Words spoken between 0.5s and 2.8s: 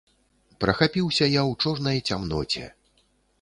Прахапіўся я ў чорнай цямноце.